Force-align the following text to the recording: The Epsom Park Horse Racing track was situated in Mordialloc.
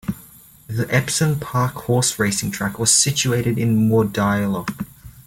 The 0.65 0.87
Epsom 0.91 1.39
Park 1.39 1.73
Horse 1.83 2.17
Racing 2.17 2.49
track 2.49 2.79
was 2.79 2.91
situated 2.91 3.59
in 3.59 3.87
Mordialloc. 3.87 4.87